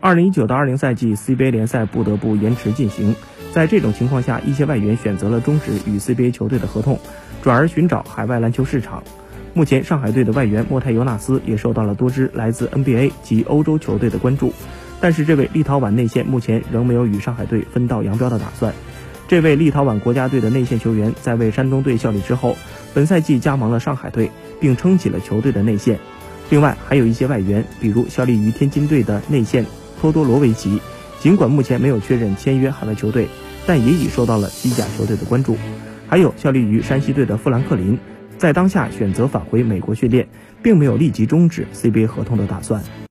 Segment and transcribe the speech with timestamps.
[0.00, 3.14] 二零一九到二零赛季 CBA 联赛不得不延迟进行。
[3.52, 6.98] 在这种情况下，一些外援选择了终止与 CBA 球队的合同，
[7.42, 9.02] 转而寻找海外篮球市场。
[9.52, 14.54] 目前，上海队的外援莫泰尤纳斯也受到了多支来自 NBA 及欧洲球队的关注。
[15.00, 18.72] 但是，这位立陶宛内线目前仍没有与上海队分道扬镳的打算。
[19.28, 22.56] 这位立陶宛国家队的内线球员在为山东队效力之后，
[22.94, 24.30] 本赛季加盟了上海队，
[24.60, 25.98] 并撑起了球队的内线。
[26.48, 29.66] 另外，还有一些外援，比如效力于天津队的内线。
[30.00, 30.80] 托多罗维奇，
[31.20, 33.28] 尽管目前没有确认签约海外球队，
[33.66, 35.58] 但也已受到了西甲球队的关注。
[36.08, 37.98] 还有效力于山西队的富兰克林，
[38.38, 40.26] 在当下选择返回美国训练，
[40.62, 42.82] 并没有立即终止 CBA 合同的打算。